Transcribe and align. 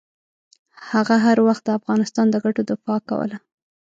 هغه 0.91 1.15
هر 1.25 1.37
وخت 1.47 1.63
د 1.65 1.69
افغانستان 1.79 2.25
د 2.29 2.35
ګټو 2.45 2.61
دفاع 2.71 2.99
کوله. 3.09 3.37